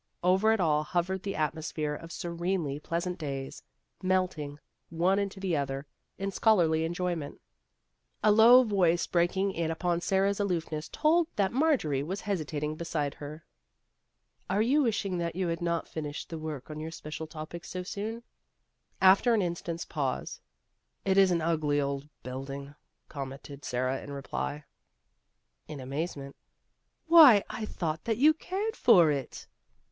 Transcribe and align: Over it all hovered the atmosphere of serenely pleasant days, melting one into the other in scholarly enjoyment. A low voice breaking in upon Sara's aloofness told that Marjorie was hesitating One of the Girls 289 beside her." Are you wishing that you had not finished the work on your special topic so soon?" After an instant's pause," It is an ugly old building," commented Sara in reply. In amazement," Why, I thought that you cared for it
Over 0.23 0.51
it 0.51 0.59
all 0.59 0.81
hovered 0.81 1.21
the 1.21 1.35
atmosphere 1.35 1.93
of 1.93 2.11
serenely 2.11 2.79
pleasant 2.79 3.19
days, 3.19 3.61
melting 4.01 4.57
one 4.89 5.19
into 5.19 5.39
the 5.39 5.55
other 5.55 5.85
in 6.17 6.31
scholarly 6.31 6.83
enjoyment. 6.85 7.39
A 8.23 8.31
low 8.31 8.63
voice 8.63 9.05
breaking 9.05 9.51
in 9.51 9.69
upon 9.69 10.01
Sara's 10.01 10.39
aloofness 10.39 10.89
told 10.89 11.27
that 11.35 11.53
Marjorie 11.53 12.01
was 12.01 12.21
hesitating 12.21 12.71
One 12.71 12.75
of 12.77 12.77
the 12.79 12.85
Girls 12.85 13.13
289 13.13 13.41
beside 13.43 14.49
her." 14.49 14.57
Are 14.57 14.61
you 14.63 14.81
wishing 14.81 15.19
that 15.19 15.35
you 15.35 15.49
had 15.49 15.61
not 15.61 15.87
finished 15.87 16.29
the 16.29 16.39
work 16.39 16.71
on 16.71 16.79
your 16.79 16.89
special 16.89 17.27
topic 17.27 17.63
so 17.63 17.83
soon?" 17.83 18.23
After 19.13 19.35
an 19.35 19.43
instant's 19.43 19.85
pause," 19.85 20.41
It 21.05 21.19
is 21.19 21.29
an 21.29 21.41
ugly 21.41 21.79
old 21.79 22.09
building," 22.23 22.73
commented 23.07 23.63
Sara 23.63 24.01
in 24.01 24.11
reply. 24.11 24.63
In 25.67 25.79
amazement," 25.79 26.35
Why, 27.05 27.43
I 27.51 27.65
thought 27.67 28.05
that 28.05 28.17
you 28.17 28.33
cared 28.33 28.75
for 28.75 29.11
it 29.11 29.45